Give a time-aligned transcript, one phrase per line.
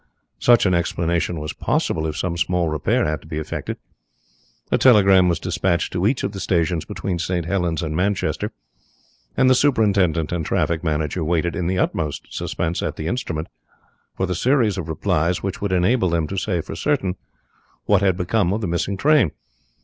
[0.39, 3.77] Such an explanation was possible if some small repair had to be effected.
[4.71, 7.45] A telegram was dispatched to each of the stations between St.
[7.45, 8.51] Helens and Manchester,
[9.37, 13.47] and the superintendent and traffic manager waited in the utmost suspense at the instrument
[14.17, 17.15] for the series of replies which would enable them to say for certain
[17.85, 19.29] what had become of the missing train.